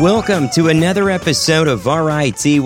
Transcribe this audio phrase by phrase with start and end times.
[0.00, 2.60] Welcome to another episode of RITY.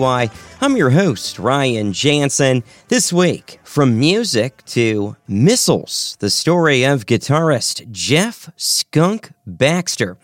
[0.59, 2.61] I'm your host, Ryan Jansen.
[2.89, 10.17] This week, from music to missiles, the story of guitarist Jeff Skunk Baxter.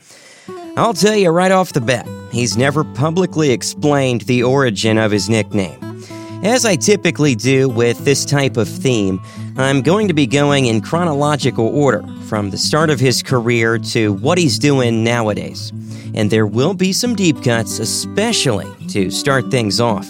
[0.76, 5.30] I'll tell you right off the bat, he's never publicly explained the origin of his
[5.30, 5.87] nickname.
[6.44, 9.20] As I typically do with this type of theme,
[9.58, 14.14] I'm going to be going in chronological order from the start of his career to
[14.14, 15.72] what he's doing nowadays.
[16.14, 20.08] And there will be some deep cuts, especially to start things off.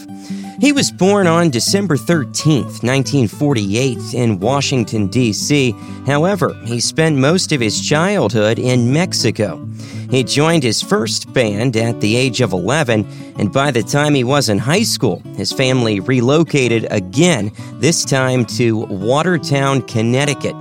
[0.59, 5.75] He was born on December 13th, 1948, in Washington, D.C.
[6.07, 9.63] However, he spent most of his childhood in Mexico.
[10.09, 13.05] He joined his first band at the age of 11,
[13.37, 18.43] and by the time he was in high school, his family relocated again, this time
[18.57, 20.55] to Watertown, Connecticut.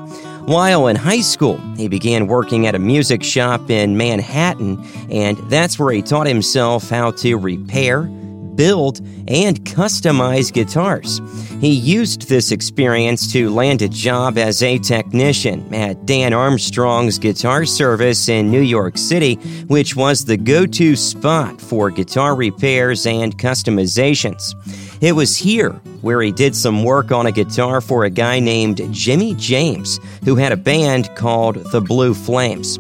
[0.44, 5.78] While in high school, he began working at a music shop in Manhattan, and that's
[5.78, 8.10] where he taught himself how to repair,
[8.56, 11.20] build, and customize guitars.
[11.60, 17.64] He used this experience to land a job as a technician at Dan Armstrong's Guitar
[17.64, 19.34] Service in New York City,
[19.66, 24.54] which was the go to spot for guitar repairs and customizations.
[25.02, 28.80] It was here where he did some work on a guitar for a guy named
[28.92, 32.78] Jimmy James, who had a band called the Blue Flames.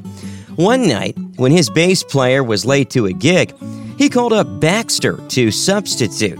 [0.56, 3.54] One night, when his bass player was late to a gig,
[3.98, 6.38] he called up Baxter to substitute.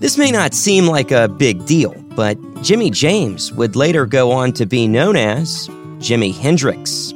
[0.00, 4.52] This may not seem like a big deal, but Jimmy James would later go on
[4.54, 5.68] to be known as
[5.98, 7.12] Jimi Hendrix.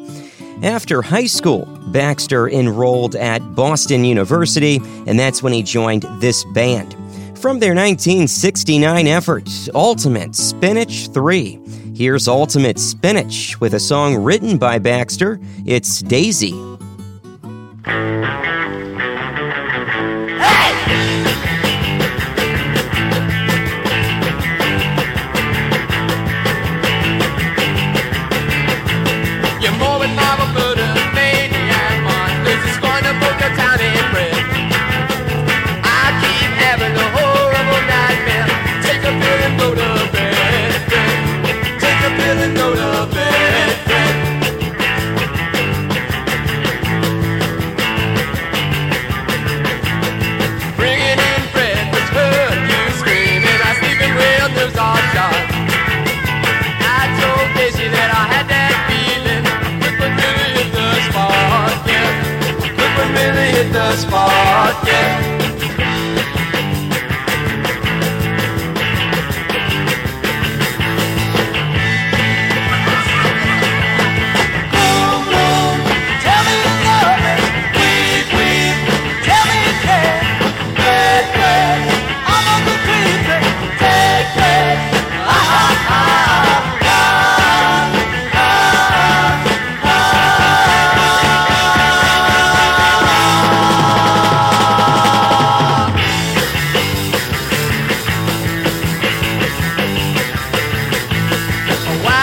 [0.62, 6.92] After high school, Baxter enrolled at Boston University, and that's when he joined this band.
[7.38, 11.58] From their 1969 effort, Ultimate Spinach 3,
[11.94, 15.38] here's Ultimate Spinach with a song written by Baxter.
[15.66, 16.54] It's Daisy.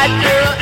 [0.04, 0.61] I do.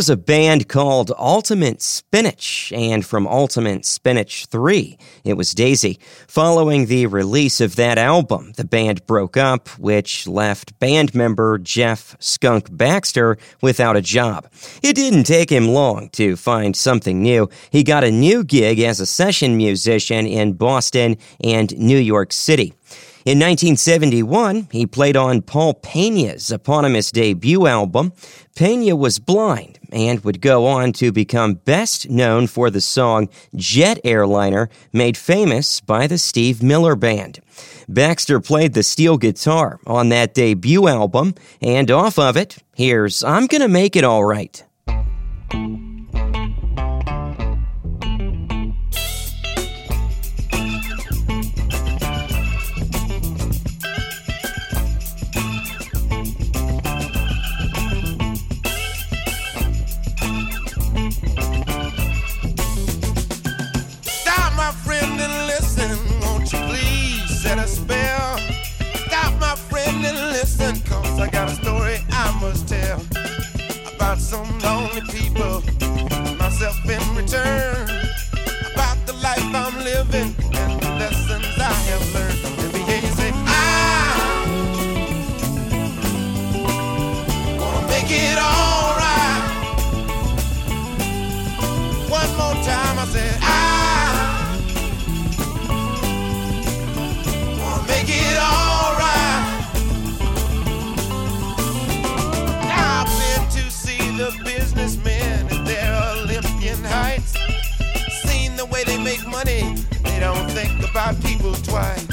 [0.00, 6.00] Was a band called Ultimate Spinach, and from Ultimate Spinach 3, it was Daisy.
[6.26, 12.16] Following the release of that album, the band broke up, which left band member Jeff
[12.18, 14.48] Skunk Baxter without a job.
[14.82, 17.50] It didn't take him long to find something new.
[17.68, 22.72] He got a new gig as a session musician in Boston and New York City.
[23.26, 28.14] In 1971, he played on Paul Pena's eponymous debut album.
[28.56, 33.98] Pena was blind and would go on to become best known for the song Jet
[34.04, 37.40] Airliner, made famous by the Steve Miller Band.
[37.88, 43.46] Baxter played the steel guitar on that debut album, and off of it, here's I'm
[43.46, 44.62] Gonna Make It All Right.
[74.30, 75.60] some lonely people,
[76.38, 77.79] myself in return.
[111.12, 112.06] my people twice.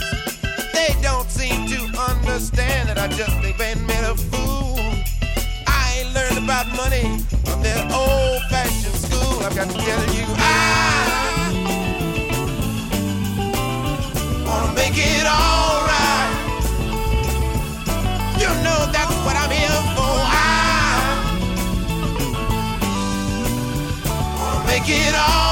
[0.73, 4.79] They don't seem to understand that I just ain't been made a fool.
[5.67, 9.43] I ain't learned about money from their old fashioned school.
[9.45, 10.51] I've got to tell you, I
[14.47, 16.31] wanna make it alright.
[18.41, 20.17] You know that's what I'm here for.
[20.25, 20.41] I
[24.39, 25.46] wanna make it all.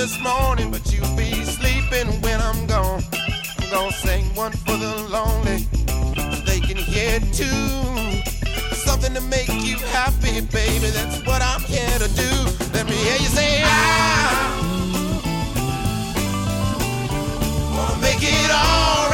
[0.00, 3.02] this morning, but you'll be sleeping when I'm gone.
[3.58, 5.58] I'm gonna sing one for the lonely
[6.32, 8.24] so they can hear too.
[8.74, 10.86] Something to make you happy, baby.
[10.86, 12.30] That's what I'm here to do.
[12.72, 13.68] Let me hear you say, I
[17.76, 19.09] wanna make it all.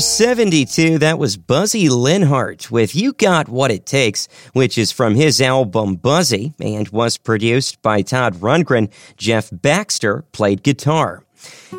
[0.00, 5.14] From 72, that was Buzzy Linhart with You Got What It Takes, which is from
[5.14, 8.90] his album Buzzy and was produced by Todd Rundgren.
[9.18, 11.22] Jeff Baxter played guitar.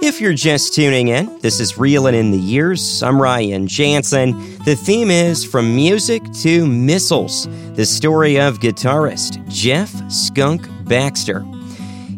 [0.03, 3.01] If you're just tuning in, this is Reelin' in the Years.
[3.01, 4.33] I'm Ryan Jansen.
[4.65, 11.39] The theme is From Music to Missiles, the story of guitarist Jeff Skunk Baxter.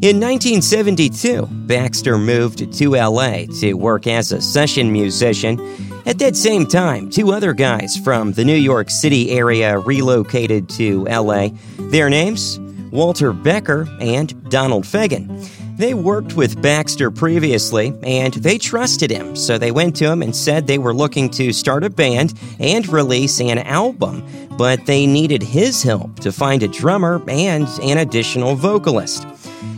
[0.01, 5.57] In 1972, Baxter moved to LA to work as a session musician.
[6.05, 11.05] At that same time, two other guys from the New York City area relocated to
[11.05, 11.49] LA.
[11.77, 12.59] Their names?
[12.91, 15.49] Walter Becker and Donald Fagen.
[15.77, 20.35] They worked with Baxter previously and they trusted him, so they went to him and
[20.35, 24.23] said they were looking to start a band and release an album,
[24.57, 29.25] but they needed his help to find a drummer and an additional vocalist.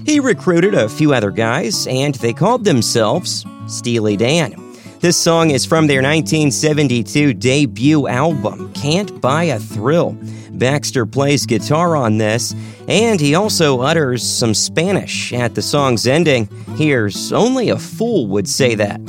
[0.05, 4.64] He recruited a few other guys, and they called themselves Steely Dan.
[4.99, 10.17] This song is from their 1972 debut album, Can't Buy a Thrill.
[10.51, 12.55] Baxter plays guitar on this,
[12.87, 16.47] and he also utters some Spanish at the song's ending.
[16.77, 19.01] Here's Only a Fool Would Say That.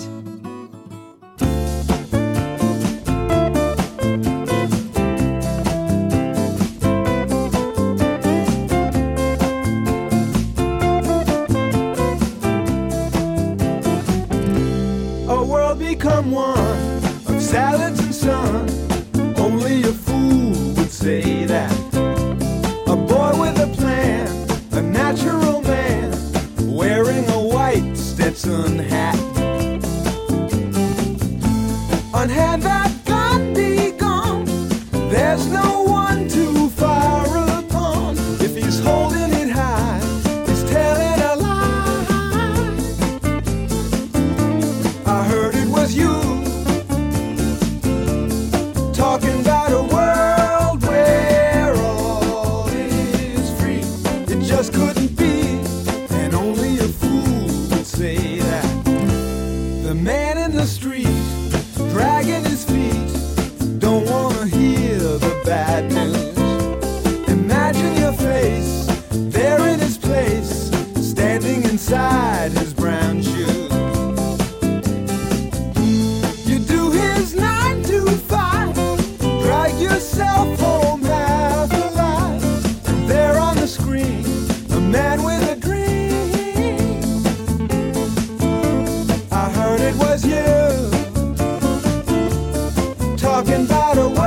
[93.36, 94.25] Talking about a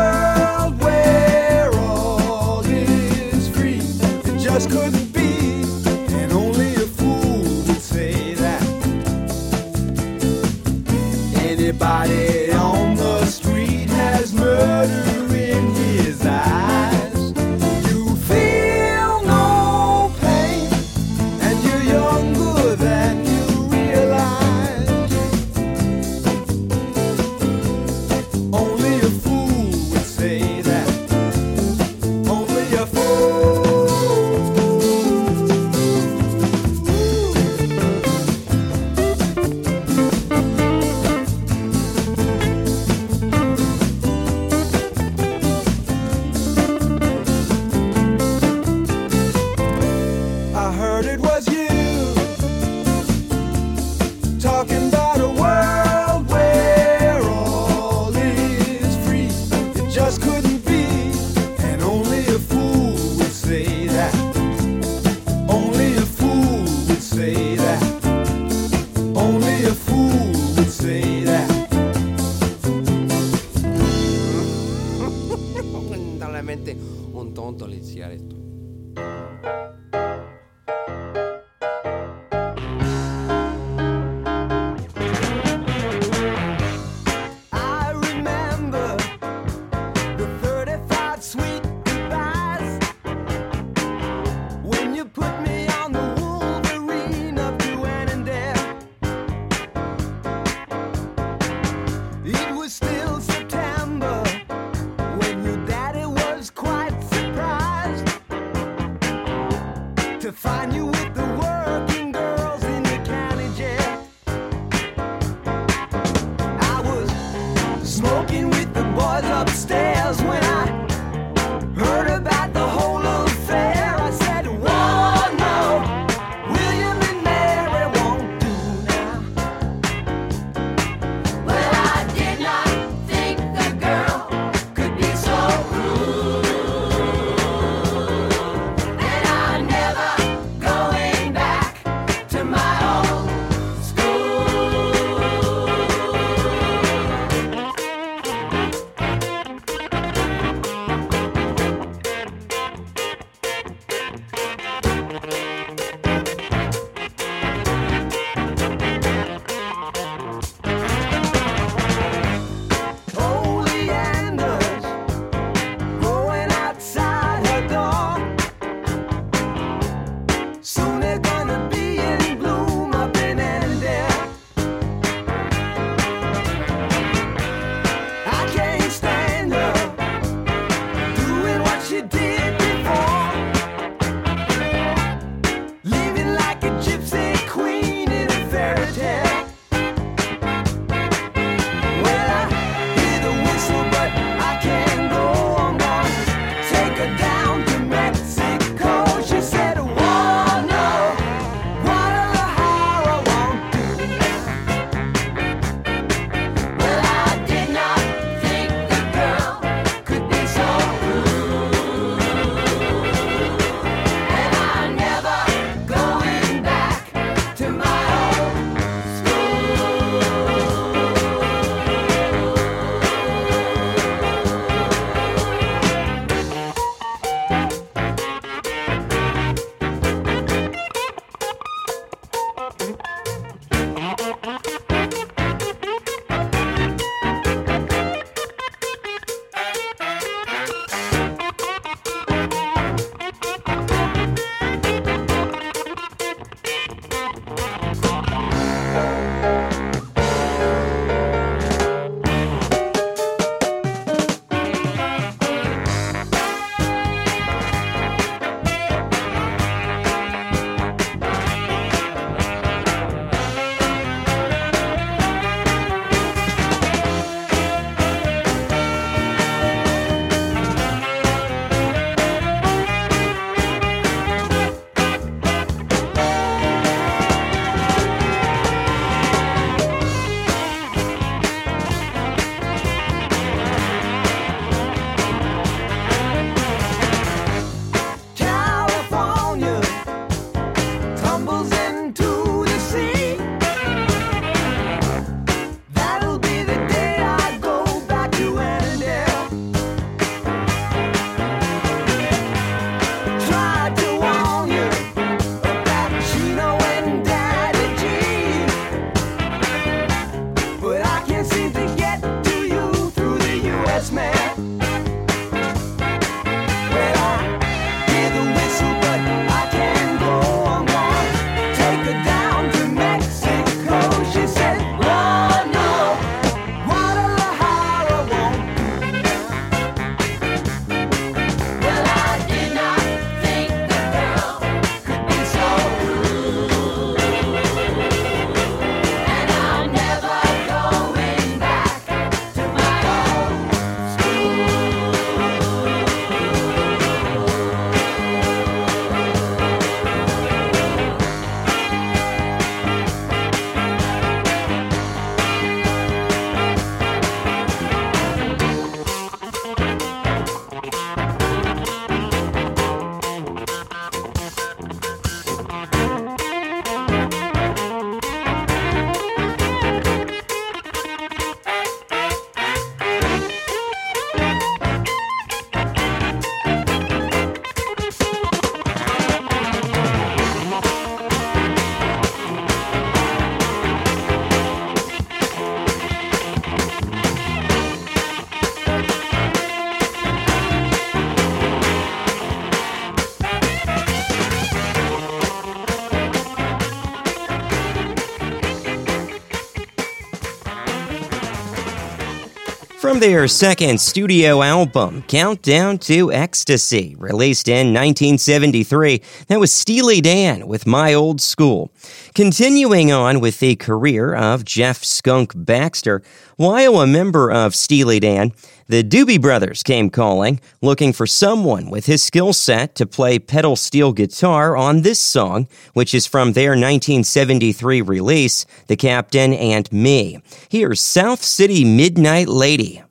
[403.09, 410.67] From their second studio album, Countdown to Ecstasy, released in 1973, that was Steely Dan
[410.67, 411.91] with My Old School.
[412.35, 416.21] Continuing on with the career of Jeff Skunk Baxter,
[416.57, 418.53] while a member of Steely Dan,
[418.87, 423.75] the Doobie Brothers came calling, looking for someone with his skill set to play pedal
[423.75, 430.39] steel guitar on this song, which is from their 1973 release, The Captain and Me.
[430.69, 433.03] Here's South City Midnight Lady.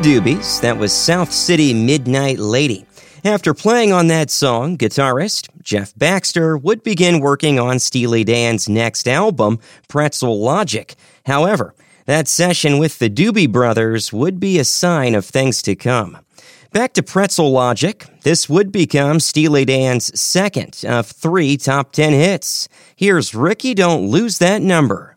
[0.00, 2.86] Doobies, that was South City Midnight Lady.
[3.22, 9.06] After playing on that song, guitarist Jeff Baxter would begin working on Steely Dan's next
[9.06, 9.58] album,
[9.88, 10.94] Pretzel Logic.
[11.26, 11.74] However,
[12.06, 16.16] that session with the Doobie Brothers would be a sign of things to come.
[16.72, 22.70] Back to Pretzel Logic, this would become Steely Dan's second of three top 10 hits.
[22.96, 25.09] Here's Rikki Don't Lose That Number.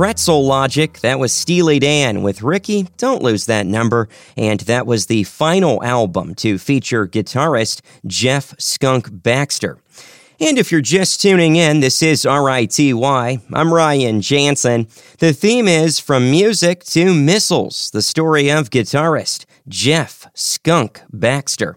[0.00, 5.04] Pretzel Logic, that was Steely Dan with Ricky, Don't Lose That Number, and that was
[5.04, 9.76] the final album to feature guitarist Jeff Skunk Baxter.
[10.40, 12.92] And if you're just tuning in, this is RITY.
[13.52, 14.88] I'm Ryan Jansen.
[15.18, 21.76] The theme is From Music to Missiles, the story of guitarist Jeff Skunk Baxter.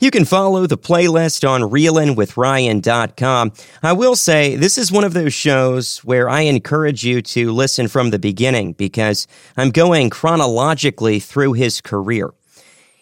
[0.00, 3.52] You can follow the playlist on reelinwithryan.com.
[3.82, 7.88] I will say this is one of those shows where I encourage you to listen
[7.88, 12.30] from the beginning because I'm going chronologically through his career.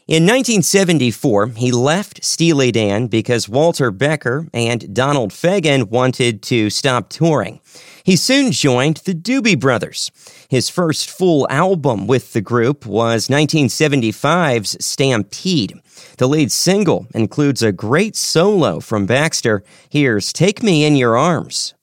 [0.08, 7.10] In 1974, he left Steely Dan because Walter Becker and Donald Fagen wanted to stop
[7.10, 7.60] touring.
[8.04, 10.12] He soon joined the Doobie Brothers.
[10.48, 15.74] His first full album with the group was 1975's Stampede.
[16.18, 19.62] The lead single includes a great solo from Baxter.
[19.88, 21.74] Here's Take Me in Your Arms.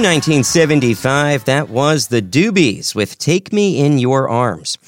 [0.00, 4.78] From 1975, that was the Doobies with Take Me in Your Arms.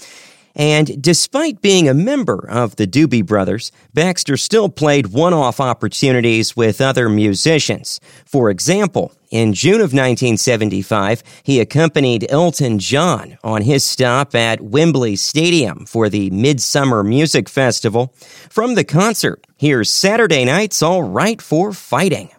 [0.57, 6.57] And despite being a member of the Doobie Brothers, Baxter still played one off opportunities
[6.57, 8.01] with other musicians.
[8.25, 15.17] For example, in June of 1975, he accompanied Elton John on his stop at Wembley
[15.17, 18.15] Stadium for the Midsummer Music Festival.
[18.49, 22.31] From the concert, here's Saturday Night's All Right for Fighting.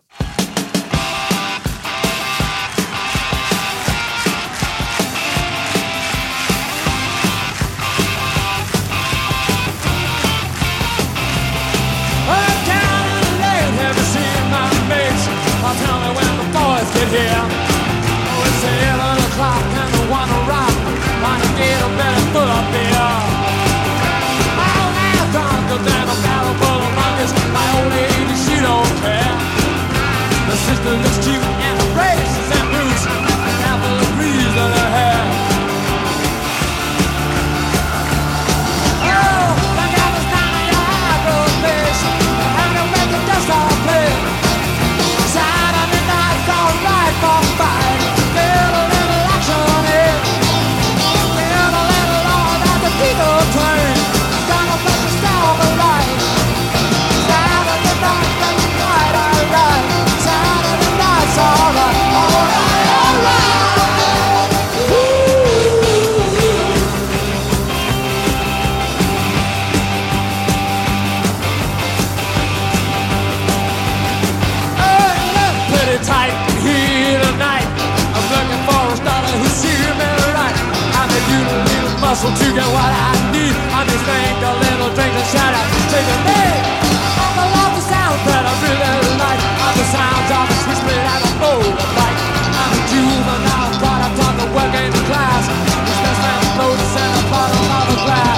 [82.24, 83.56] hustle to get what I need.
[83.76, 86.64] I just drank a little drink and shout out to the name.
[87.36, 89.42] I love the sound that I really like.
[89.60, 91.76] I'm the sound of a switchblade and a motor.
[92.56, 95.44] I'm a juvenile product of the working class.
[95.84, 98.33] This best man floats and a bottle of a glass.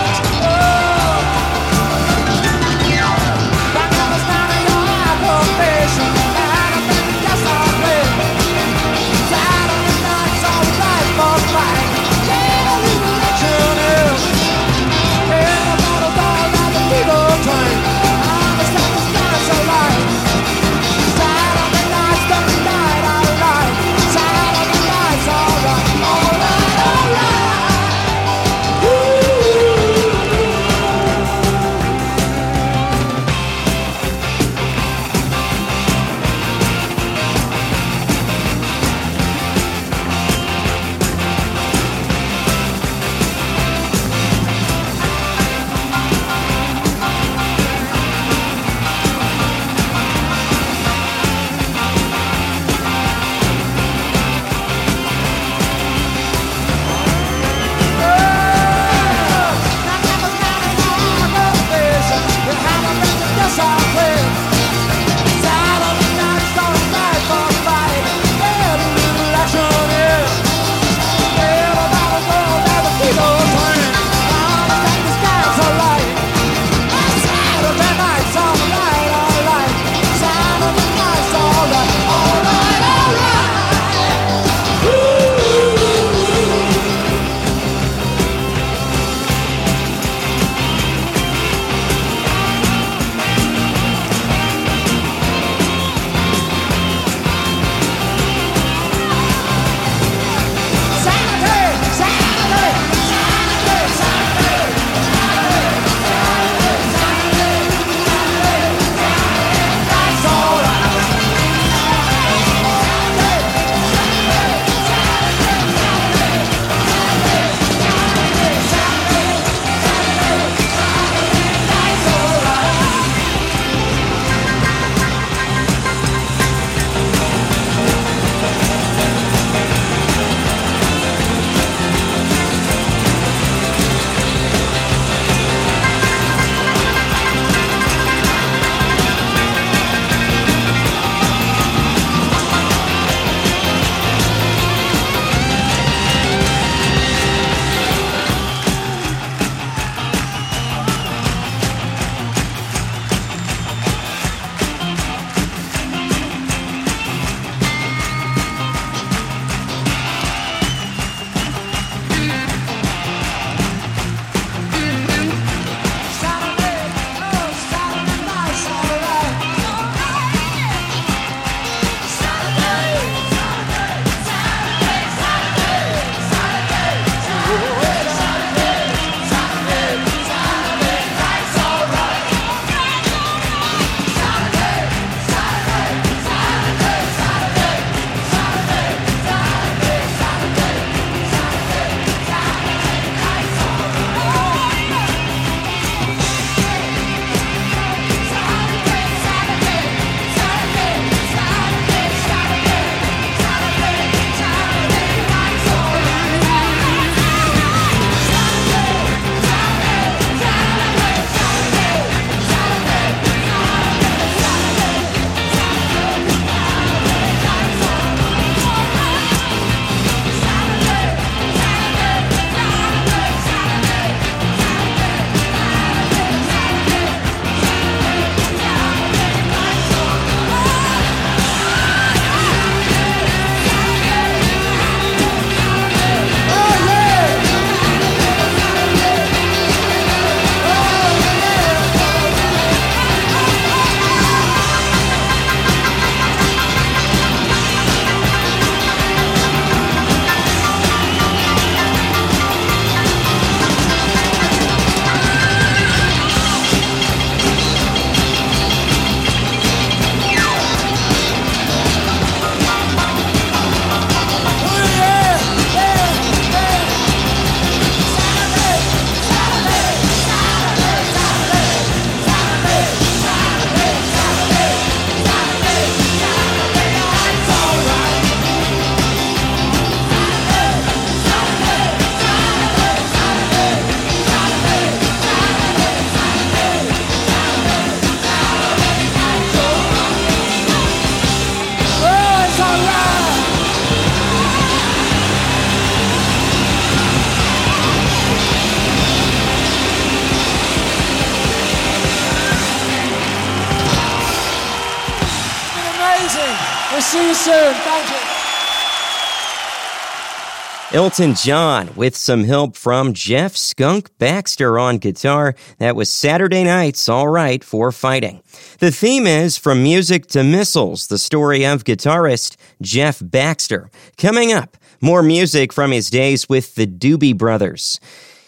[310.96, 315.54] Elton John with some help from Jeff Skunk Baxter on guitar.
[315.78, 318.42] That was Saturday night's All Right for Fighting.
[318.80, 323.90] The theme is From Music to Missiles, the story of guitarist Jeff Baxter.
[324.18, 328.00] Coming up, more music from his days with the Doobie Brothers.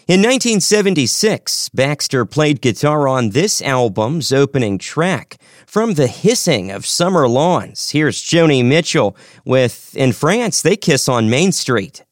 [0.07, 5.35] In 1976, Baxter played guitar on this album's opening track.
[5.65, 11.29] From the hissing of summer lawns, here's Joni Mitchell with In France, They Kiss on
[11.29, 12.05] Main Street.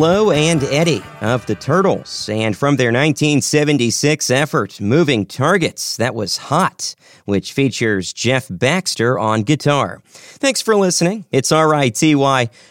[0.00, 6.38] Flo and Eddie of the Turtles, and from their 1976 effort, Moving Targets, that was
[6.38, 6.94] Hot,
[7.26, 10.00] which features Jeff Baxter on guitar.
[10.06, 11.26] Thanks for listening.
[11.30, 12.14] It's RITY.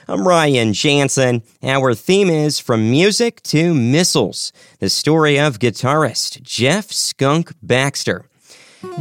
[0.07, 1.43] I'm Ryan Jansen.
[1.61, 8.25] Our theme is From Music to Missiles, the story of guitarist Jeff Skunk Baxter.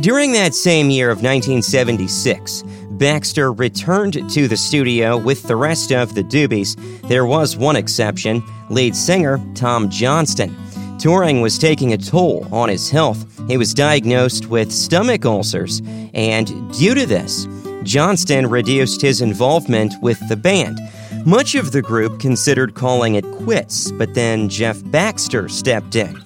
[0.00, 6.16] During that same year of 1976, Baxter returned to the studio with the rest of
[6.16, 6.76] the Doobies.
[7.08, 10.56] There was one exception lead singer Tom Johnston.
[10.98, 13.24] Touring was taking a toll on his health.
[13.46, 15.80] He was diagnosed with stomach ulcers,
[16.12, 17.46] and due to this,
[17.84, 20.80] Johnston reduced his involvement with the band.
[21.24, 26.20] Much of the group considered calling it quits, but then Jeff Baxter stepped in.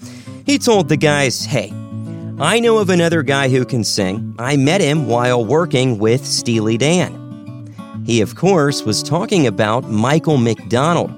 [0.46, 1.70] He told the guys, hey,
[2.38, 4.34] I know of another guy who can sing.
[4.38, 7.18] I met him while working with Steely Dan.
[8.04, 11.12] He, of course, was talking about Michael McDonald.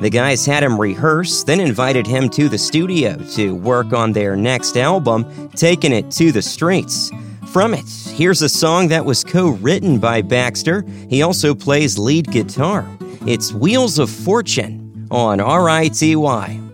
[0.00, 4.36] The guys had him rehearse, then invited him to the studio to work on their
[4.36, 7.10] next album, taking it to the streets.
[7.48, 10.84] From it, here's a song that was co written by Baxter.
[11.10, 12.86] He also plays lead guitar.
[13.26, 16.69] It's Wheels of Fortune on RITY.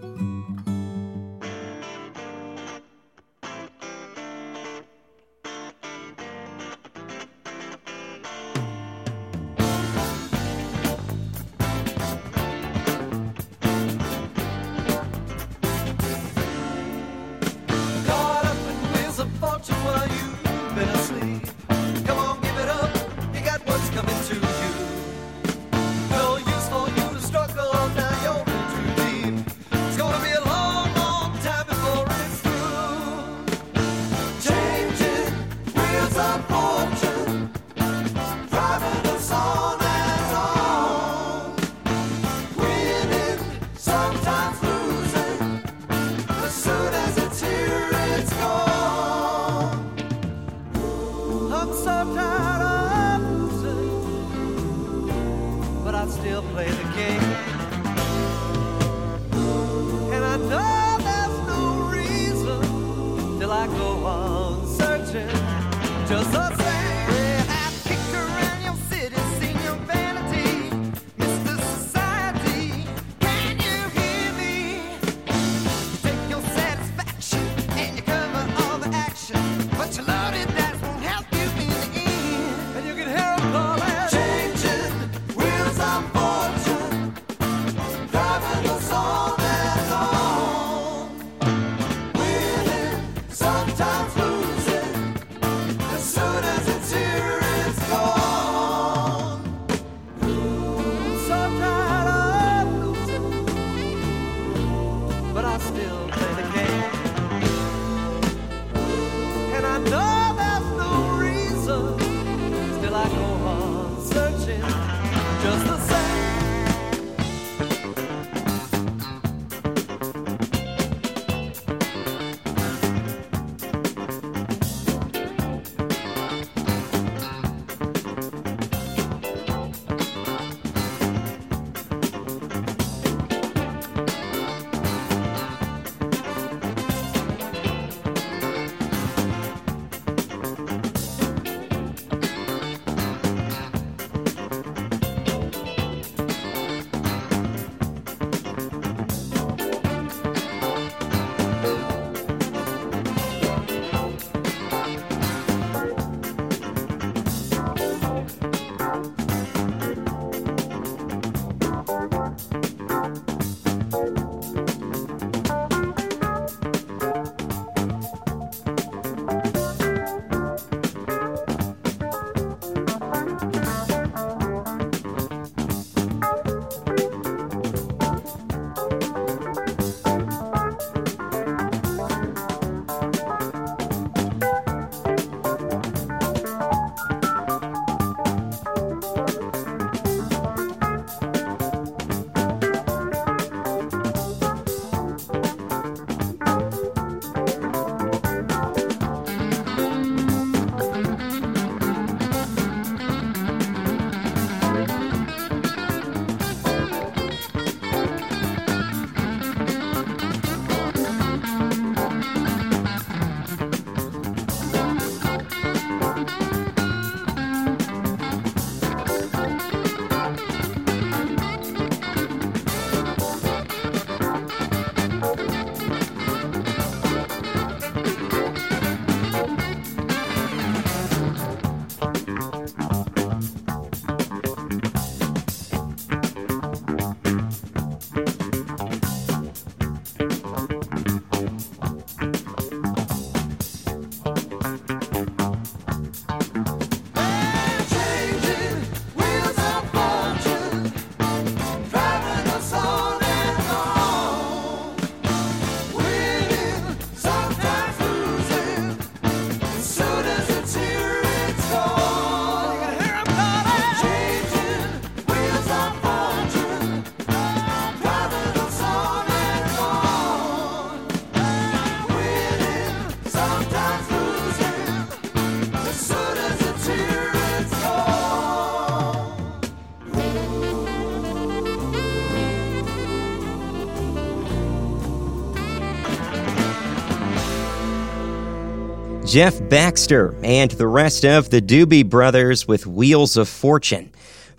[289.26, 294.12] Jeff Baxter and the rest of the Doobie Brothers with Wheels of Fortune.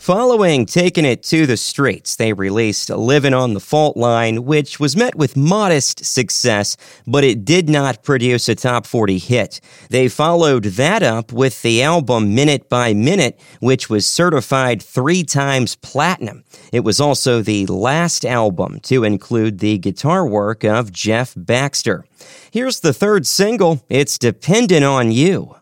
[0.07, 4.95] Following taking it to the streets, they released Living on the Fault Line, which was
[4.95, 9.59] met with modest success, but it did not produce a top 40 hit.
[9.89, 15.75] They followed that up with the album Minute by Minute, which was certified three times
[15.75, 16.45] platinum.
[16.71, 22.05] It was also the last album to include the guitar work of Jeff Baxter.
[22.49, 25.57] Here's the third single, It's Dependent on You.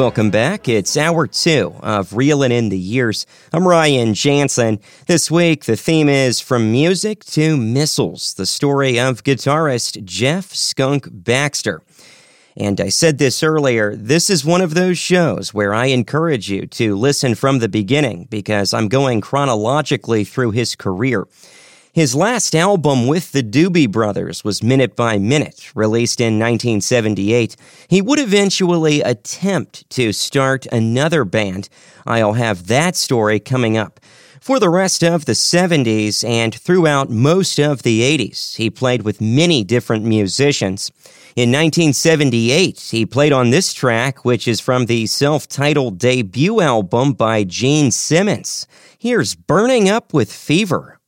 [0.00, 0.66] Welcome back.
[0.66, 3.26] It's hour two of Reeling in the Years.
[3.52, 4.80] I'm Ryan Jansen.
[5.06, 11.06] This week, the theme is From Music to Missiles, the story of guitarist Jeff Skunk
[11.12, 11.82] Baxter.
[12.56, 16.64] And I said this earlier, this is one of those shows where I encourage you
[16.68, 21.28] to listen from the beginning because I'm going chronologically through his career.
[21.92, 27.56] His last album with the Doobie Brothers was Minute by Minute, released in 1978.
[27.88, 31.68] He would eventually attempt to start another band.
[32.06, 33.98] I'll have that story coming up.
[34.40, 39.20] For the rest of the 70s and throughout most of the 80s, he played with
[39.20, 40.92] many different musicians.
[41.34, 47.14] In 1978, he played on this track, which is from the self titled debut album
[47.14, 48.68] by Gene Simmons.
[48.96, 50.99] Here's Burning Up with Fever.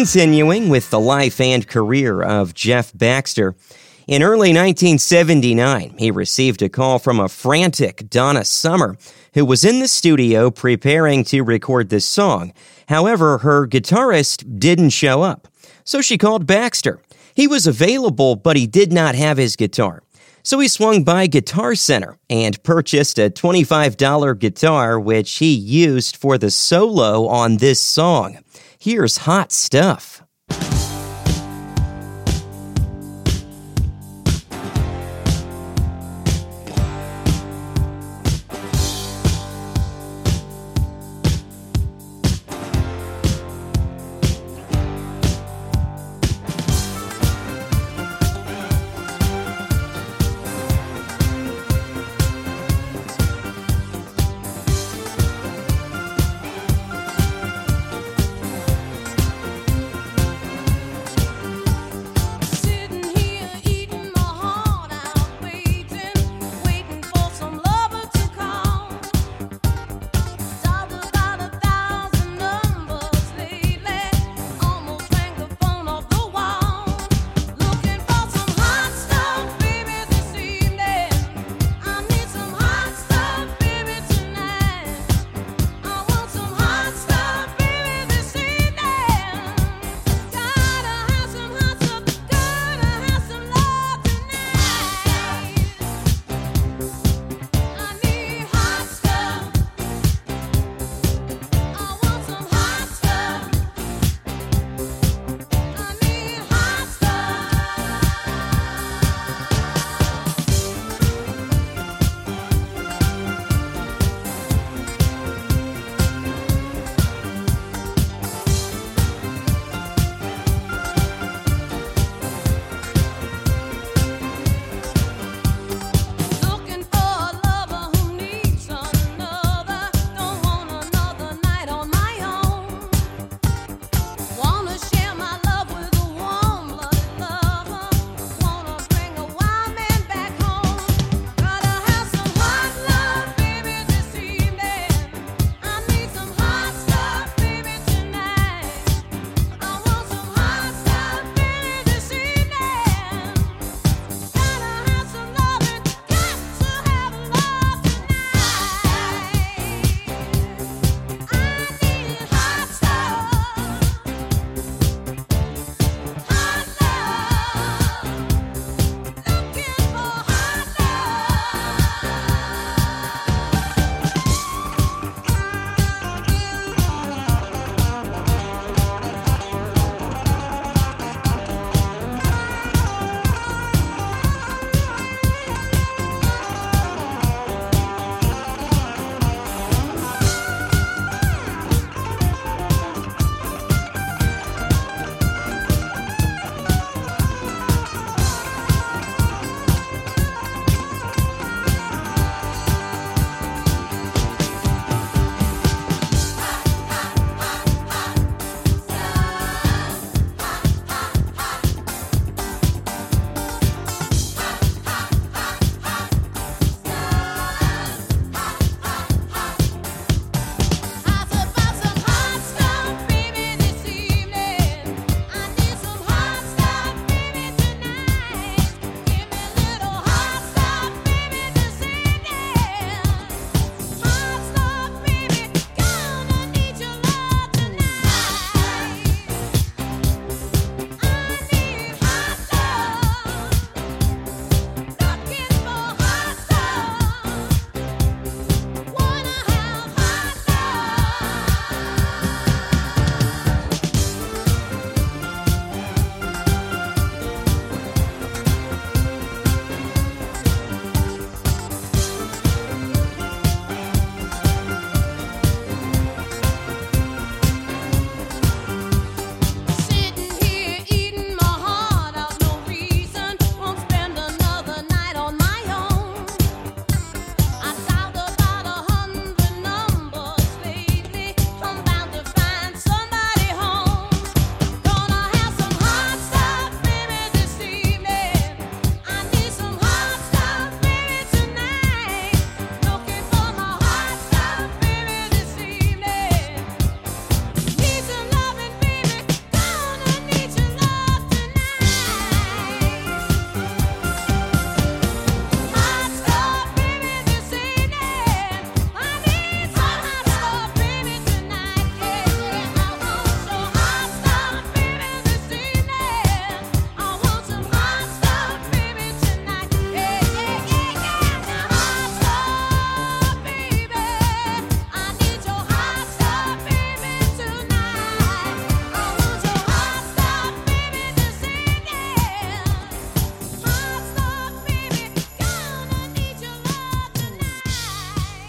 [0.00, 3.54] Continuing with the life and career of Jeff Baxter,
[4.06, 8.96] in early 1979, he received a call from a frantic Donna Summer,
[9.34, 12.54] who was in the studio preparing to record this song.
[12.88, 15.48] However, her guitarist didn't show up,
[15.84, 17.02] so she called Baxter.
[17.34, 20.02] He was available, but he did not have his guitar.
[20.42, 26.38] So he swung by Guitar Center and purchased a $25 guitar, which he used for
[26.38, 28.38] the solo on this song.
[28.82, 30.19] Here's hot stuff.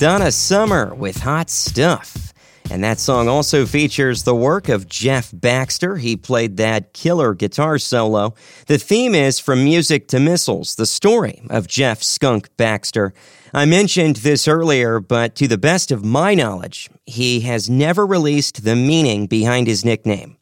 [0.02, 2.34] Donna Summer with Hot Stuff.
[2.72, 5.98] And that song also features the work of Jeff Baxter.
[5.98, 8.34] He played that killer guitar solo.
[8.66, 13.14] The theme is From Music to Missiles, the story of Jeff Skunk Baxter.
[13.54, 18.64] I mentioned this earlier, but to the best of my knowledge, he has never released
[18.64, 20.36] the meaning behind his nickname.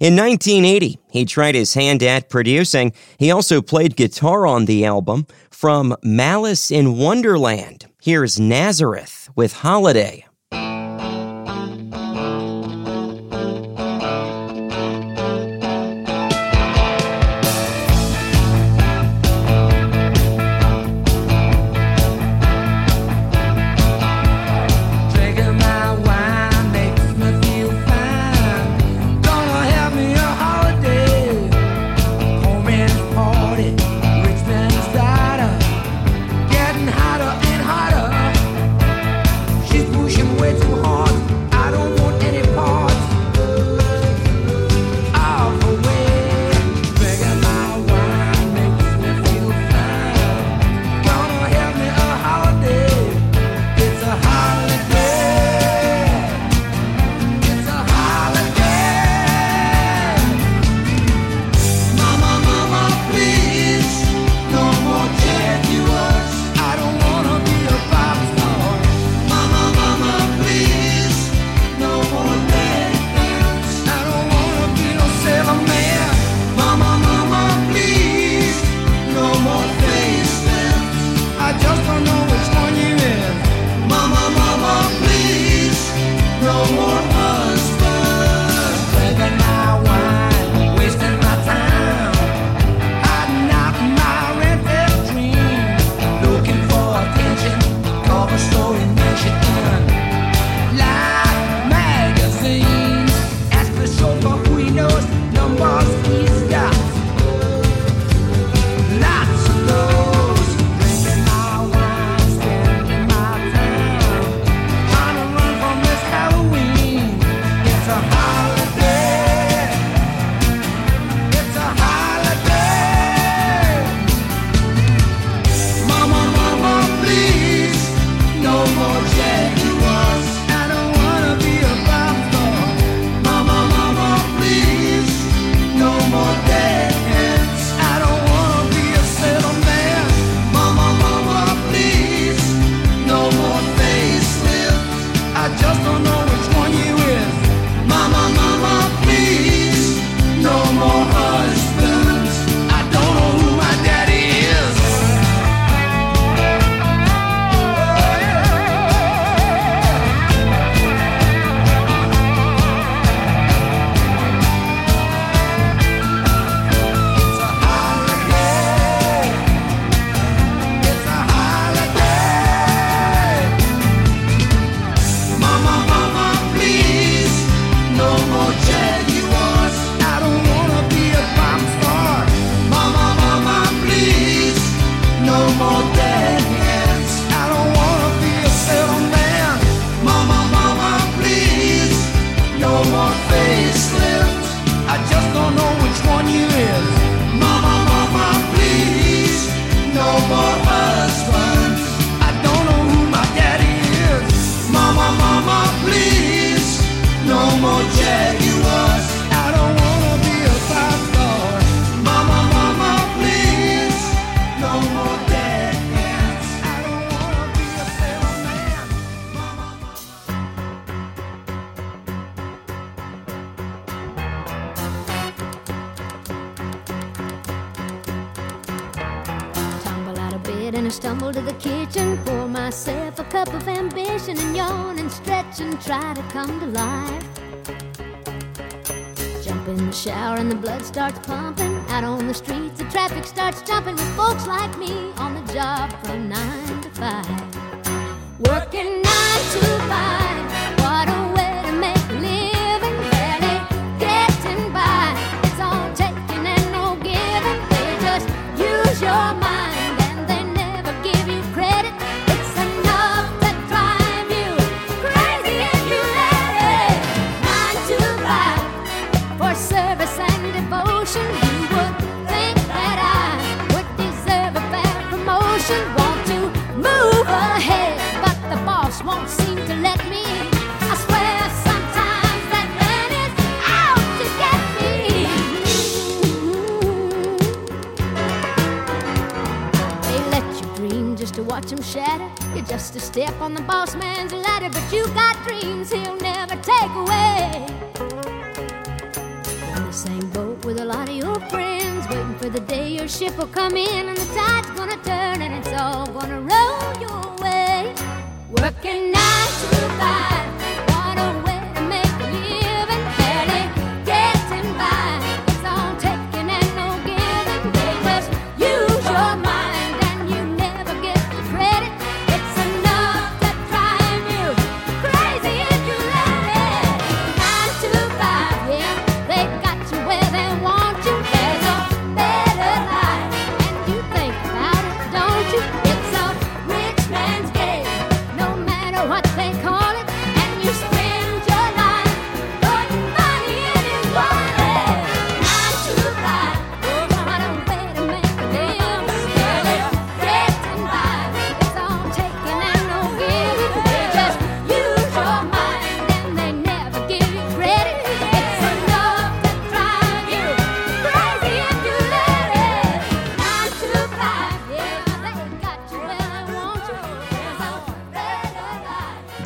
[0.00, 2.92] In 1980, he tried his hand at producing.
[3.18, 7.86] He also played guitar on the album from Malice in Wonderland.
[8.00, 10.27] Here's Nazareth with Holiday.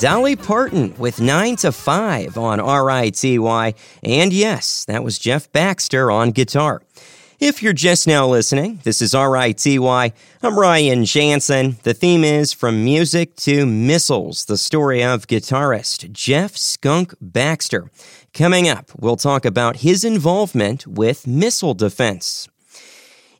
[0.03, 3.77] Dolly Parton with 9 to 5 on RITY.
[4.03, 6.83] And yes, that was Jeff Baxter on guitar.
[7.39, 9.79] If you're just now listening, this is RITY.
[10.43, 11.77] I'm Ryan Jansen.
[11.85, 17.89] The theme is From Music to Missiles, the story of guitarist Jeff Skunk Baxter.
[18.35, 22.49] Coming up, we'll talk about his involvement with missile defense.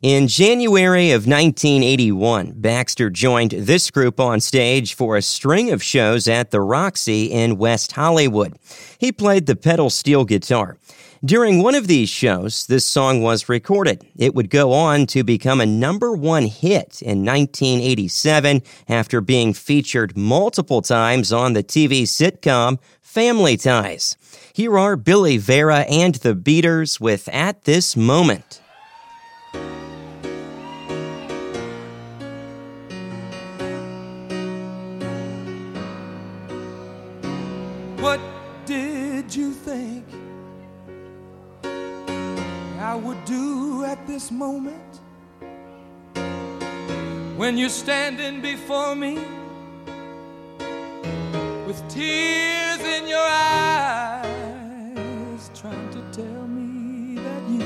[0.03, 6.27] In January of 1981, Baxter joined this group on stage for a string of shows
[6.27, 8.59] at the Roxy in West Hollywood.
[8.97, 10.75] He played the pedal steel guitar.
[11.23, 14.05] During one of these shows, this song was recorded.
[14.17, 20.17] It would go on to become a number one hit in 1987 after being featured
[20.17, 24.17] multiple times on the TV sitcom Family Ties.
[24.51, 28.59] Here are Billy Vera and the Beaters with At This Moment.
[42.93, 44.99] I would do at this moment
[47.35, 49.15] when you're standing before me
[51.65, 54.29] with tears in your eyes,
[55.55, 57.65] trying to tell me that you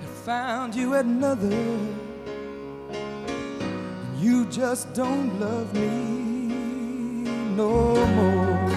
[0.00, 1.52] have found you another?
[2.90, 8.67] and You just don't love me no more.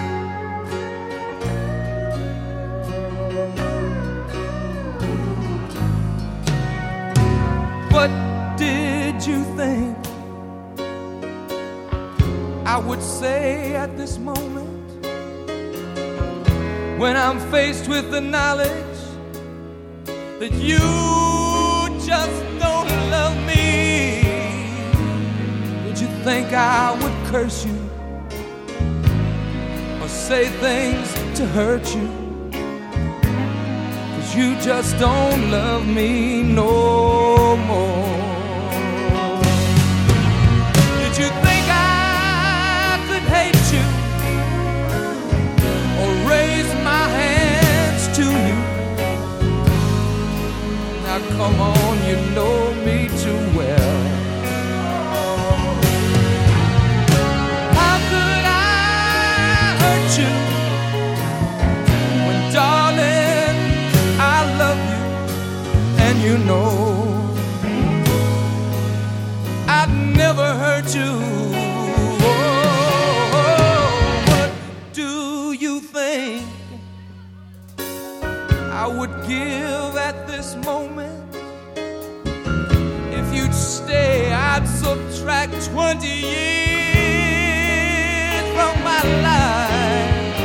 [7.90, 8.10] What
[8.58, 9.96] did you think
[12.66, 14.68] I would say at this moment
[17.00, 19.00] when I'm faced with the knowledge
[20.04, 20.78] that you
[22.04, 24.20] just don't love me?
[25.84, 27.78] Did you think I would curse you
[30.02, 32.21] or say things to hurt you?
[34.34, 38.06] You just don't love me no more.
[40.98, 43.86] Did you think I could hate you
[46.00, 48.58] or raise my hands to you?
[51.04, 53.08] Now come on, you know me
[79.32, 81.36] give at this moment?
[83.18, 87.24] If you'd stay, I'd subtract 20 years
[88.56, 90.36] from my life.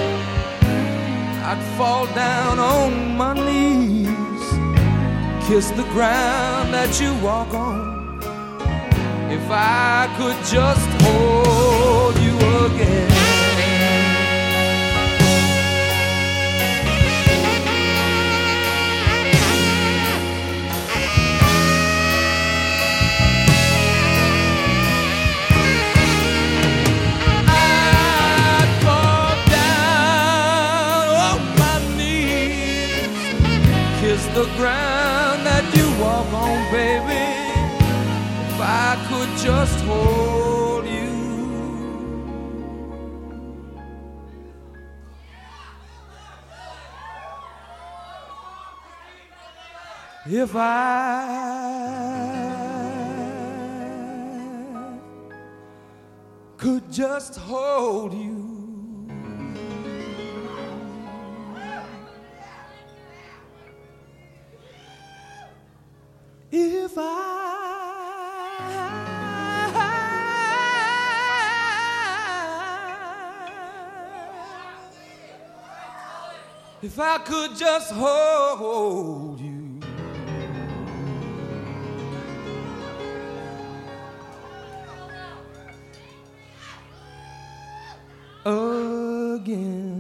[1.50, 2.92] I'd fall down on
[3.22, 4.46] my knees,
[5.48, 7.78] kiss the ground that you walk on.
[9.38, 12.36] If I could just hold you
[12.66, 13.17] again.
[50.40, 50.68] If I
[56.58, 59.08] could just hold you.
[66.52, 67.24] If I
[76.84, 79.47] If I could just hold you
[88.48, 89.98] again.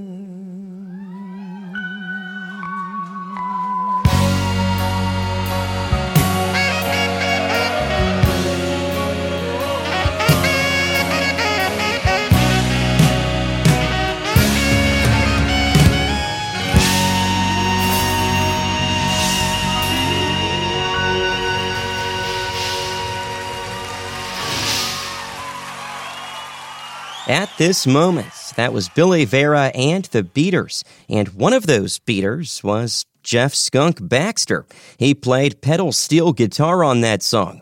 [27.29, 32.63] At this moment, that was Billy Vera and the Beaters, and one of those beaters
[32.63, 34.65] was Jeff Skunk Baxter.
[34.97, 37.61] He played pedal steel guitar on that song.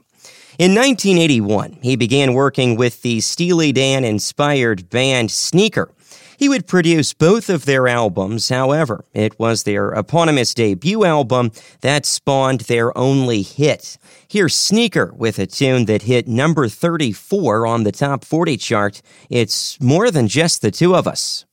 [0.57, 5.91] In 1981, he began working with the Steely Dan inspired band Sneaker.
[6.37, 11.51] He would produce both of their albums, however, it was their eponymous debut album
[11.81, 13.97] that spawned their only hit.
[14.27, 19.01] Here's Sneaker with a tune that hit number 34 on the top 40 chart.
[19.29, 21.45] It's more than just the two of us.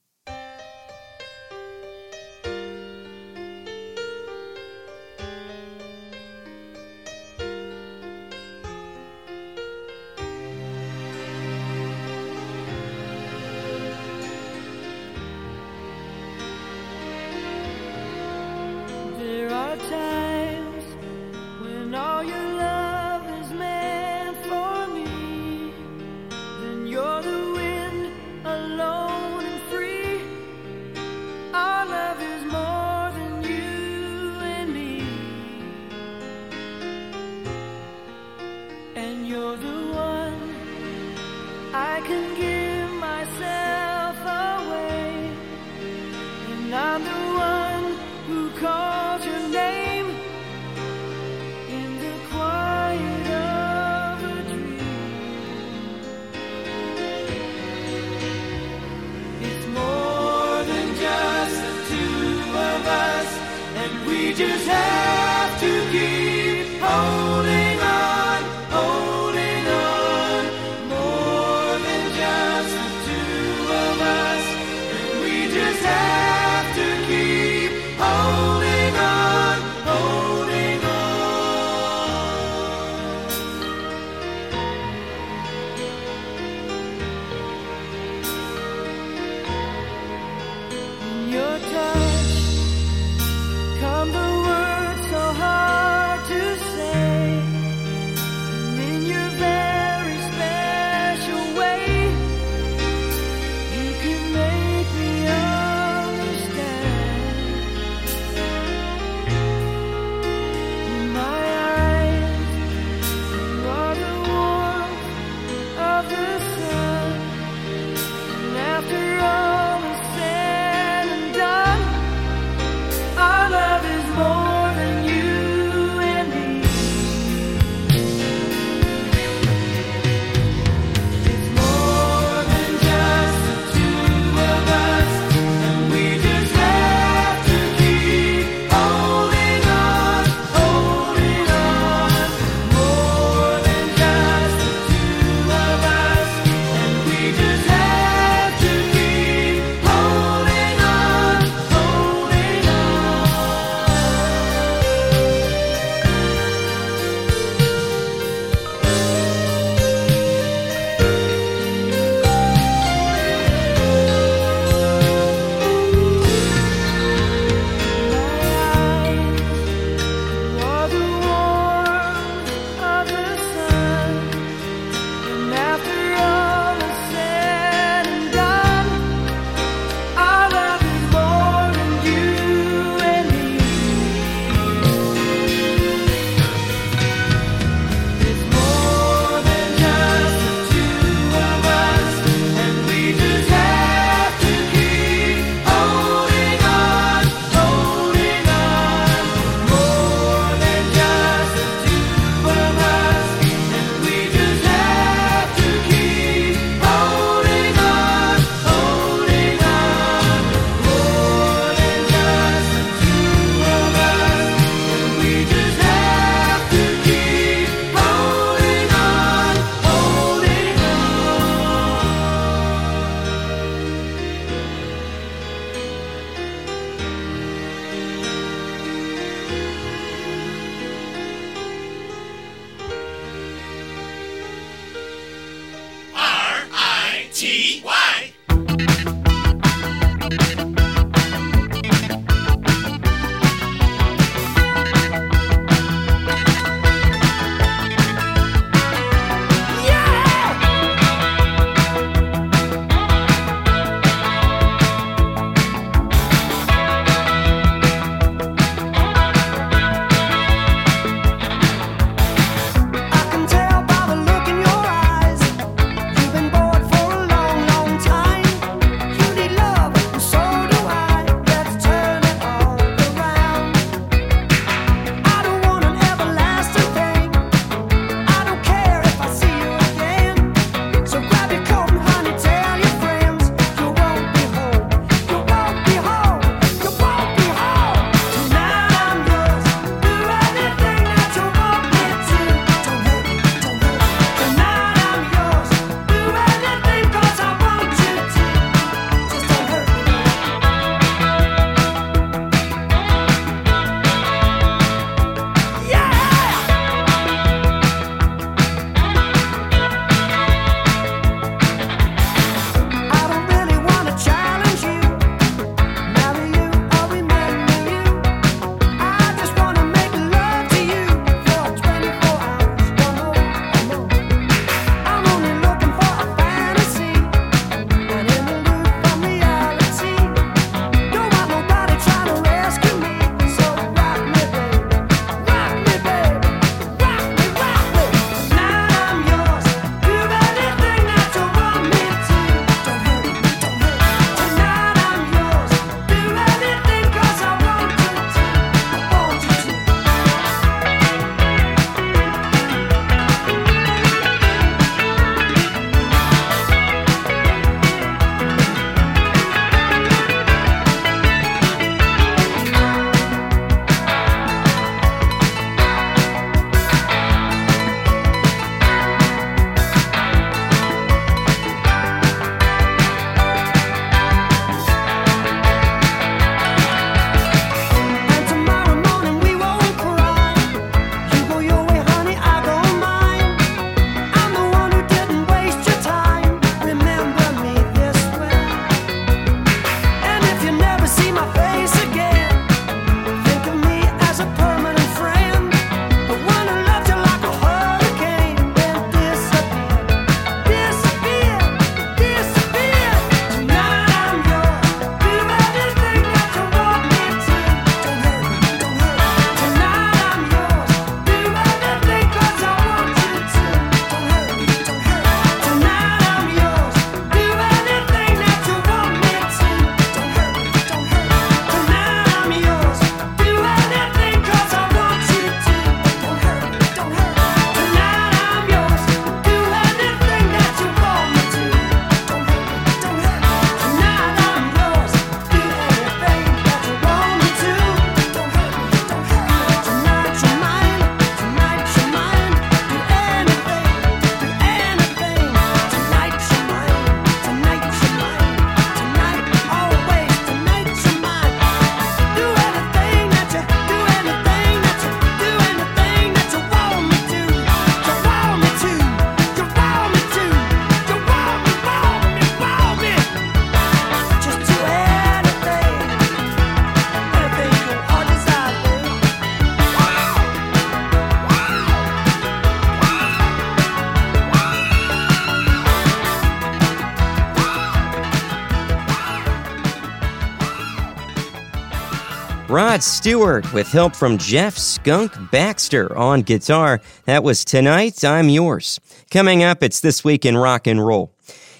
[482.92, 487.00] Rod Stewart with help from Jeff Skunk Baxter on guitar.
[487.24, 489.00] That was Tonight I'm Yours.
[489.30, 491.34] Coming up, it's This Week in Rock and Roll.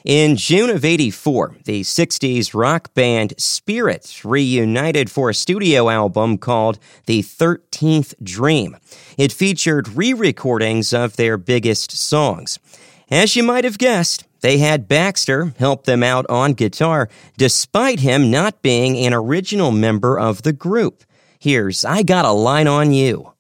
[0.07, 6.79] In June of 84, the 60s rock band Spirit reunited for a studio album called
[7.05, 8.79] The 13th Dream.
[9.19, 12.59] It featured re recordings of their biggest songs.
[13.11, 18.31] As you might have guessed, they had Baxter help them out on guitar, despite him
[18.31, 21.05] not being an original member of the group.
[21.39, 23.32] Here's I Got a Line on You.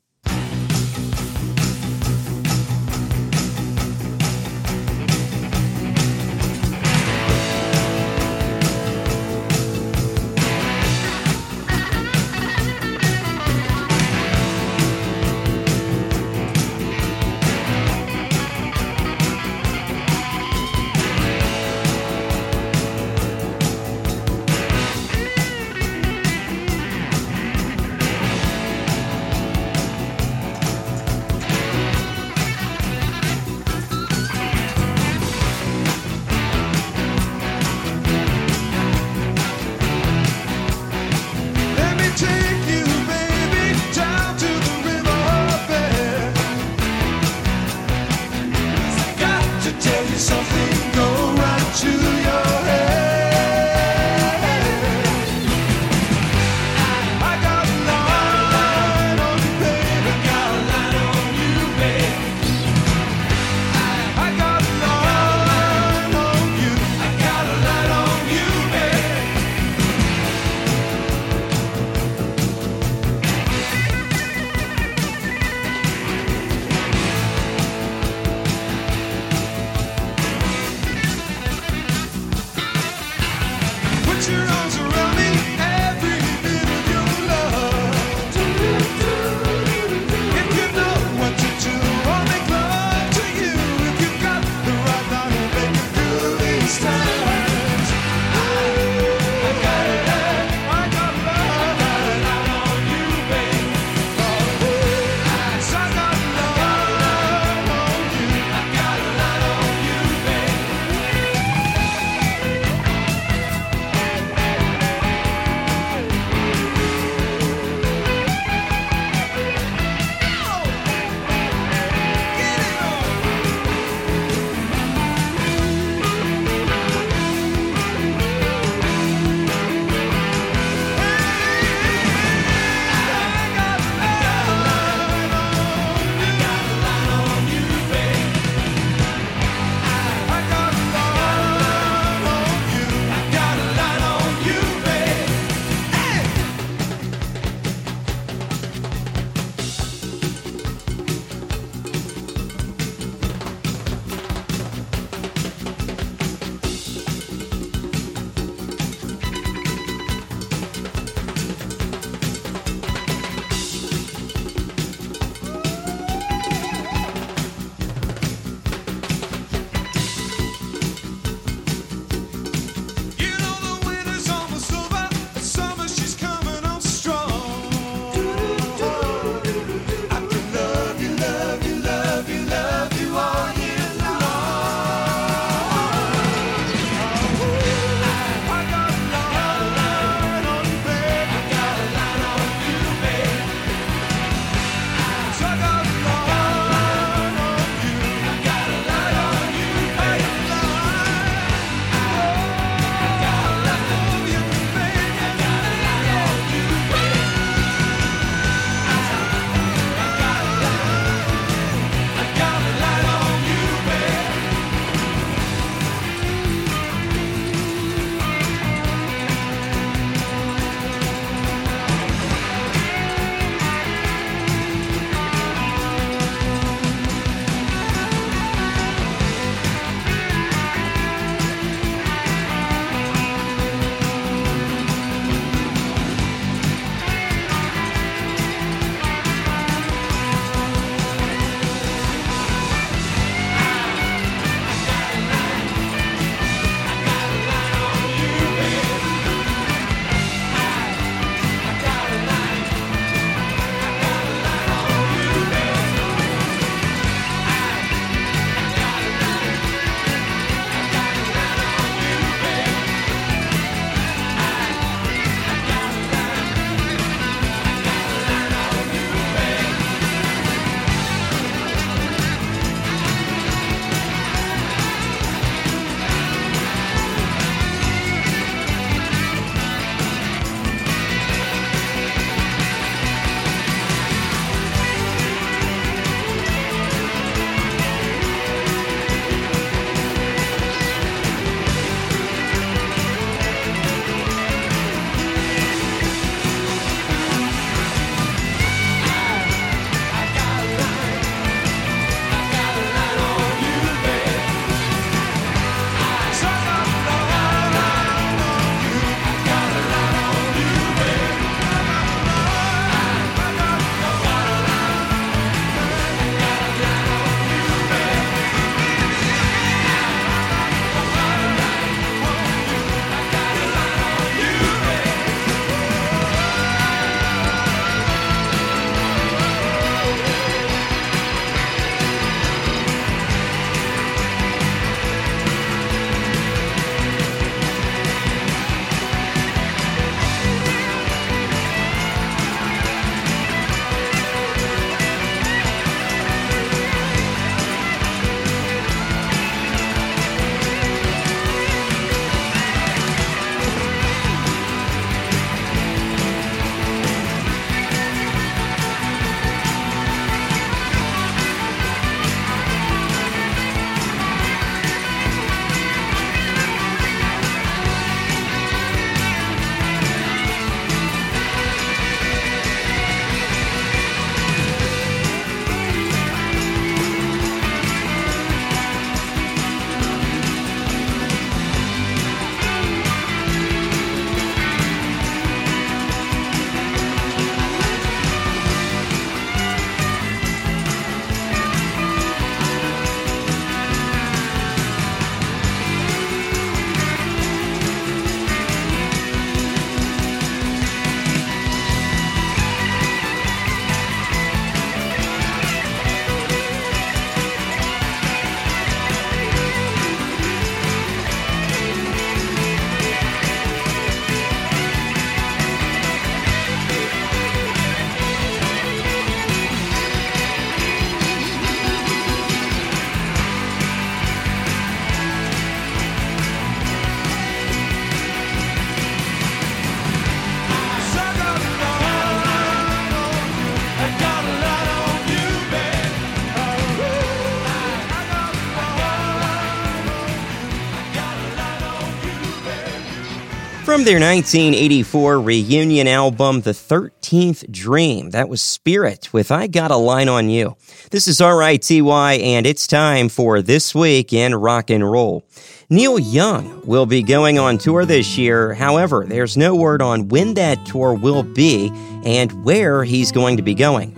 [443.92, 449.98] From their 1984 reunion album, The 13th Dream, that was Spirit with I Got a
[449.98, 450.78] Line on You.
[451.10, 452.00] This is RITY,
[452.42, 455.44] and it's time for This Week in Rock and Roll.
[455.90, 458.72] Neil Young will be going on tour this year.
[458.72, 461.90] However, there's no word on when that tour will be
[462.24, 464.14] and where he's going to be going.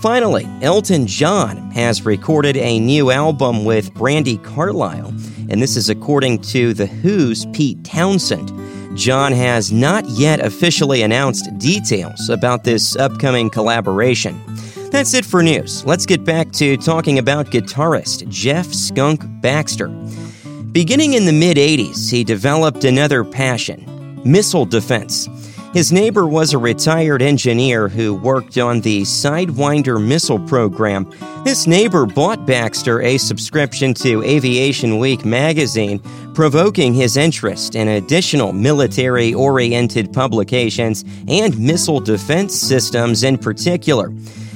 [0.00, 5.08] Finally, Elton John has recorded a new album with Brandi Carlile,
[5.50, 8.57] and this is according to The Who's Pete Townshend.
[8.98, 14.36] John has not yet officially announced details about this upcoming collaboration.
[14.90, 15.84] That's it for news.
[15.86, 19.86] Let's get back to talking about guitarist Jeff Skunk Baxter.
[20.72, 23.84] Beginning in the mid 80s, he developed another passion
[24.24, 25.28] missile defense.
[25.74, 31.12] His neighbor was a retired engineer who worked on the Sidewinder missile program.
[31.44, 36.00] This neighbor bought Baxter a subscription to Aviation Week magazine,
[36.32, 44.10] provoking his interest in additional military oriented publications and missile defense systems in particular.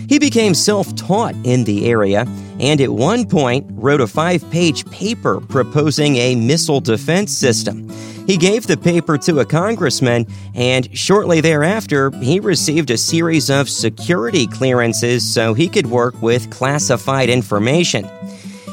[0.09, 2.27] He became self taught in the area
[2.59, 7.91] and at one point wrote a five page paper proposing a missile defense system.
[8.27, 13.69] He gave the paper to a congressman, and shortly thereafter, he received a series of
[13.69, 18.05] security clearances so he could work with classified information.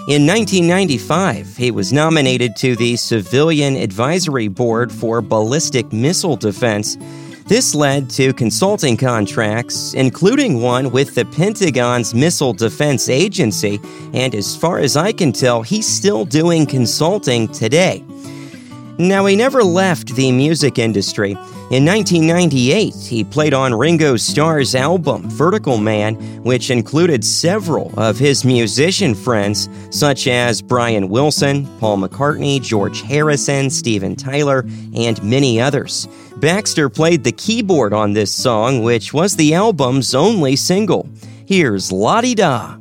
[0.08, 6.98] In 1995, he was nominated to the Civilian Advisory Board for Ballistic Missile Defense.
[7.46, 13.80] This led to consulting contracts, including one with the Pentagon's Missile Defense Agency,
[14.14, 18.04] and as far as I can tell, he's still doing consulting today.
[19.00, 21.32] Now, he never left the music industry.
[21.72, 28.44] In 1998, he played on Ringo Starr's album Vertical Man, which included several of his
[28.44, 36.10] musician friends, such as Brian Wilson, Paul McCartney, George Harrison, Steven Tyler, and many others.
[36.36, 41.08] Baxter played the keyboard on this song, which was the album's only single.
[41.46, 42.76] Here's Di Da.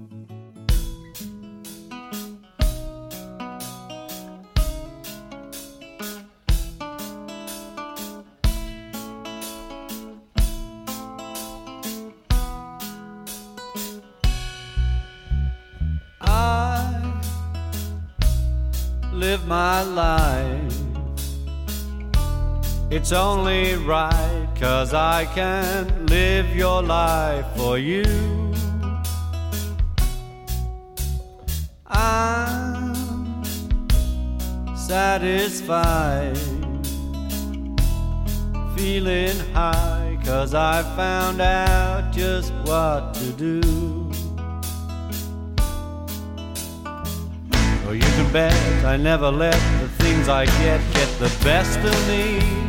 [23.09, 28.05] It's only right, cause I can't live your life for you.
[31.87, 33.43] I'm
[34.77, 36.37] satisfied,
[38.77, 43.63] feeling high, cause I found out just what to do.
[47.87, 52.09] Oh, you can bet I never let the things I get get the best of
[52.09, 52.69] me.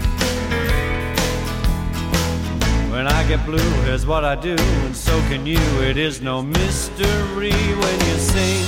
[3.00, 5.62] When I get blue, here's what I do, and so can you.
[5.82, 8.66] It is no mystery when you sing.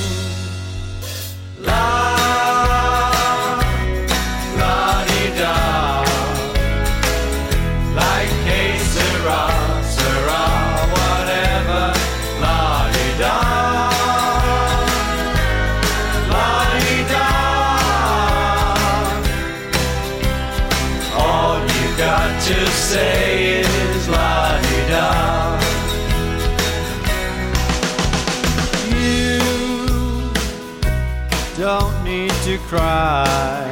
[32.72, 33.70] Cry.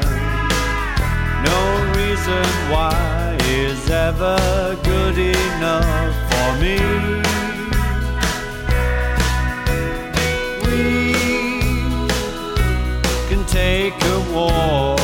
[1.49, 1.59] No
[1.95, 4.37] reason why is ever
[4.83, 6.77] good enough for me.
[10.65, 11.13] We
[13.29, 14.99] can take a walk.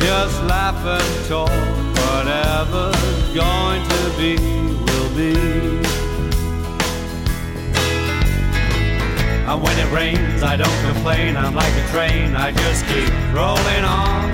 [0.00, 1.52] Just laugh and talk.
[2.02, 4.34] Whatever's going to be,
[4.86, 5.79] will be.
[9.50, 11.36] And when it rains, I don't complain.
[11.36, 14.30] I'm like a train, I just keep rolling on.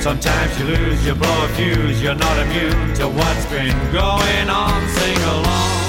[0.00, 4.88] Sometimes you lose, you blow a fuse, you're not immune to what's been going on.
[4.88, 5.81] Sing along.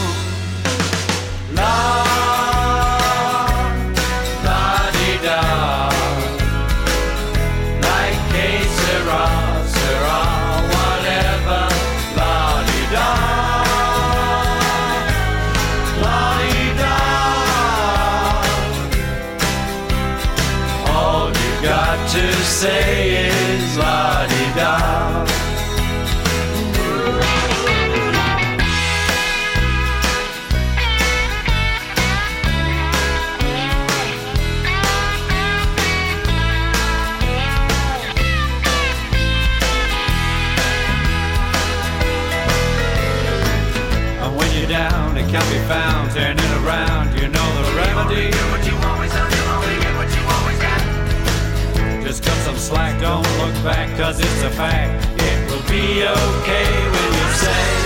[53.98, 55.06] Cause it's a fact.
[55.22, 57.83] It will be okay when you say,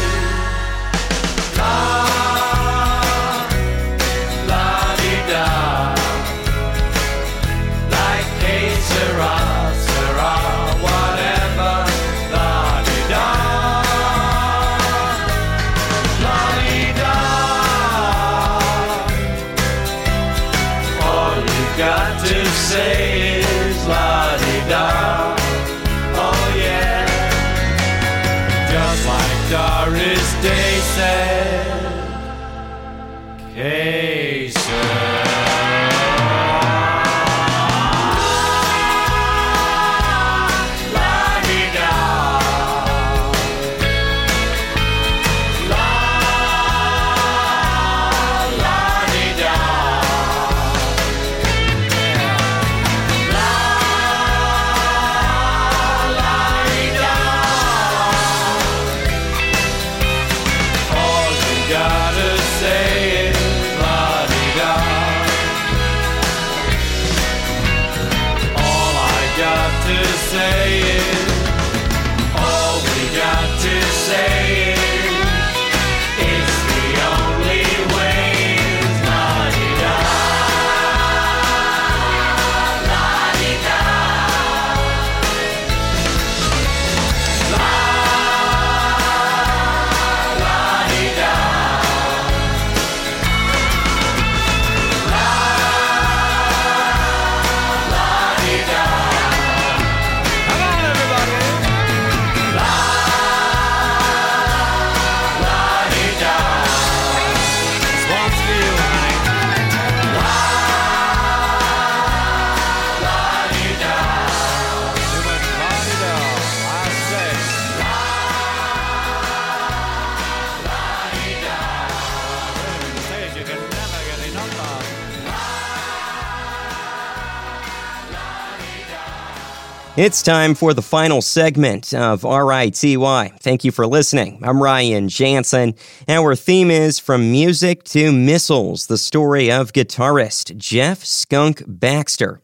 [129.98, 132.98] It's time for the final segment of RITY.
[133.40, 134.40] Thank you for listening.
[134.44, 135.74] I'm Ryan Jansen.
[136.07, 142.41] Our theme is From Music to Missiles, the story of guitarist Jeff Skunk Baxter.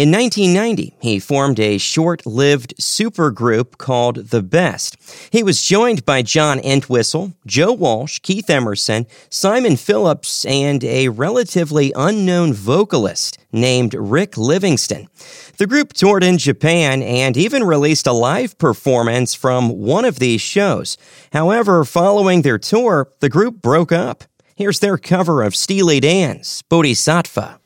[0.00, 4.96] In 1990, he formed a short lived supergroup called The Best.
[5.30, 11.92] He was joined by John Entwistle, Joe Walsh, Keith Emerson, Simon Phillips, and a relatively
[11.94, 15.08] unknown vocalist named Rick Livingstone.
[15.58, 20.40] The group toured in Japan and even released a live performance from one of these
[20.40, 20.96] shows.
[21.34, 24.24] However, following their tour, the group broke up.
[24.56, 27.59] Here's their cover of Steely Dan's Bodhisattva.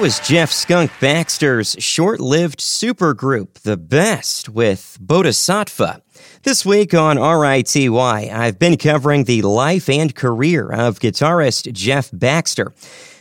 [0.00, 6.00] That was Jeff Skunk Baxter's short lived supergroup, The Best, with Bodhisattva.
[6.42, 12.72] This week on RITY, I've been covering the life and career of guitarist Jeff Baxter.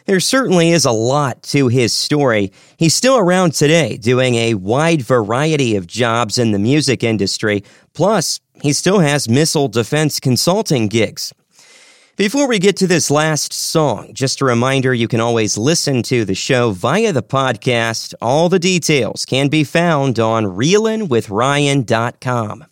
[0.05, 2.53] There certainly is a lot to his story.
[2.77, 7.65] He's still around today, doing a wide variety of jobs in the music industry.
[7.93, 11.33] Plus, he still has missile defense consulting gigs.
[12.19, 16.25] Before we get to this last song, just a reminder you can always listen to
[16.25, 18.13] the show via the podcast.
[18.21, 22.65] All the details can be found on reelinwithryan.com.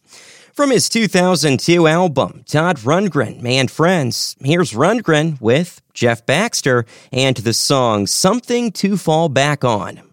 [0.51, 7.53] From his 2002 album, Todd Rundgren and Friends, here's Rundgren with Jeff Baxter and the
[7.53, 10.06] song Something to Fall Back On.